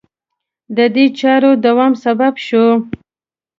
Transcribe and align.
د 0.77 0.79
دې 0.95 1.05
چارې 1.19 1.51
دوام 1.65 1.93
سبب 2.03 2.33
شو 2.45 2.65